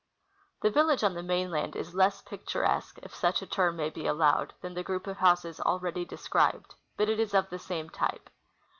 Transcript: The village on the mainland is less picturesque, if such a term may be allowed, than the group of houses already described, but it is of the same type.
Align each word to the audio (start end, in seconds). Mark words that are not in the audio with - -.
The 0.63 0.71
village 0.71 1.03
on 1.03 1.13
the 1.13 1.21
mainland 1.21 1.75
is 1.75 1.93
less 1.93 2.23
picturesque, 2.23 2.97
if 3.03 3.13
such 3.13 3.43
a 3.43 3.45
term 3.45 3.75
may 3.75 3.91
be 3.91 4.07
allowed, 4.07 4.51
than 4.59 4.73
the 4.73 4.81
group 4.81 5.05
of 5.05 5.17
houses 5.17 5.59
already 5.61 6.05
described, 6.05 6.73
but 6.97 7.07
it 7.07 7.19
is 7.19 7.35
of 7.35 7.51
the 7.51 7.59
same 7.59 7.87
type. 7.87 8.31